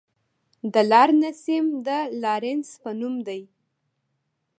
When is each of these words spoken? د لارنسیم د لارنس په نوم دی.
د 0.73 0.75
لارنسیم 0.91 1.65
د 1.87 1.89
لارنس 2.21 2.67
په 2.81 2.89
نوم 2.99 3.15
دی. 3.27 3.41